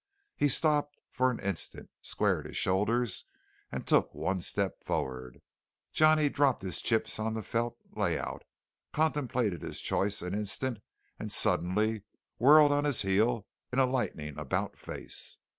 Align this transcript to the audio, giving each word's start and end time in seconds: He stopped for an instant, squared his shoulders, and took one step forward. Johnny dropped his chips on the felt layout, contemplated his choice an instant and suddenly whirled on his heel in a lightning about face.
He 0.35 0.49
stopped 0.49 0.99
for 1.11 1.29
an 1.29 1.39
instant, 1.41 1.91
squared 2.01 2.47
his 2.47 2.57
shoulders, 2.57 3.25
and 3.71 3.85
took 3.85 4.15
one 4.15 4.41
step 4.41 4.83
forward. 4.83 5.43
Johnny 5.93 6.27
dropped 6.27 6.63
his 6.63 6.81
chips 6.81 7.19
on 7.19 7.35
the 7.35 7.43
felt 7.43 7.77
layout, 7.91 8.43
contemplated 8.93 9.61
his 9.61 9.79
choice 9.79 10.23
an 10.23 10.33
instant 10.33 10.79
and 11.19 11.31
suddenly 11.31 12.01
whirled 12.39 12.71
on 12.71 12.83
his 12.83 13.03
heel 13.03 13.45
in 13.71 13.77
a 13.77 13.85
lightning 13.85 14.39
about 14.39 14.75
face. 14.75 15.37